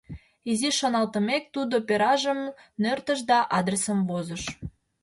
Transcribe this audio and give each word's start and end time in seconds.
Изиш 0.49 0.75
шоналтымек, 0.79 1.43
тудо 1.55 1.75
перажым 1.87 2.39
нӧртыш 2.83 3.19
да 3.29 3.37
адресым 3.57 3.99
возыш: 4.09 4.43